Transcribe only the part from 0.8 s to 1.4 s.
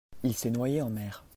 en mer.